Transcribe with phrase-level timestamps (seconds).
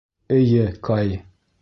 [0.37, 1.09] Эйе, Кай.